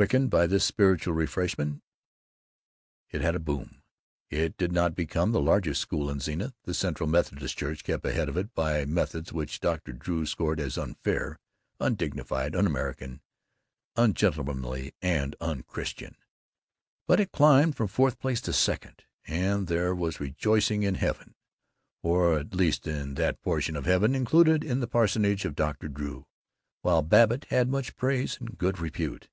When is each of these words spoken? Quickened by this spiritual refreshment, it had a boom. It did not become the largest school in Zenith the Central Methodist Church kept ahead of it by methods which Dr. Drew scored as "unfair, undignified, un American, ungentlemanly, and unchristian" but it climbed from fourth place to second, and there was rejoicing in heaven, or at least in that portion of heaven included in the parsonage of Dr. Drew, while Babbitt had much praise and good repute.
Quickened 0.00 0.30
by 0.30 0.46
this 0.46 0.64
spiritual 0.64 1.12
refreshment, 1.12 1.82
it 3.10 3.20
had 3.20 3.34
a 3.34 3.38
boom. 3.38 3.82
It 4.30 4.56
did 4.56 4.72
not 4.72 4.94
become 4.94 5.30
the 5.32 5.42
largest 5.42 5.82
school 5.82 6.08
in 6.08 6.20
Zenith 6.20 6.54
the 6.64 6.72
Central 6.72 7.06
Methodist 7.06 7.58
Church 7.58 7.84
kept 7.84 8.06
ahead 8.06 8.30
of 8.30 8.38
it 8.38 8.54
by 8.54 8.86
methods 8.86 9.30
which 9.30 9.60
Dr. 9.60 9.92
Drew 9.92 10.24
scored 10.24 10.58
as 10.58 10.78
"unfair, 10.78 11.38
undignified, 11.78 12.56
un 12.56 12.66
American, 12.66 13.20
ungentlemanly, 13.94 14.94
and 15.02 15.36
unchristian" 15.38 16.16
but 17.06 17.20
it 17.20 17.30
climbed 17.30 17.76
from 17.76 17.88
fourth 17.88 18.18
place 18.18 18.40
to 18.40 18.54
second, 18.54 19.04
and 19.26 19.66
there 19.66 19.94
was 19.94 20.18
rejoicing 20.18 20.82
in 20.82 20.94
heaven, 20.94 21.34
or 22.02 22.38
at 22.38 22.54
least 22.54 22.86
in 22.86 23.16
that 23.16 23.42
portion 23.42 23.76
of 23.76 23.84
heaven 23.84 24.14
included 24.14 24.64
in 24.64 24.80
the 24.80 24.88
parsonage 24.88 25.44
of 25.44 25.54
Dr. 25.54 25.88
Drew, 25.88 26.24
while 26.80 27.02
Babbitt 27.02 27.44
had 27.50 27.68
much 27.68 27.96
praise 27.96 28.38
and 28.40 28.56
good 28.56 28.78
repute. 28.78 29.28